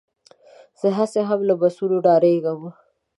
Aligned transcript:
زه 0.79 0.87
هسې 0.97 1.21
هم 1.29 1.39
له 1.49 1.55
بسونو 1.61 1.97
ډارېږم. 2.05 2.61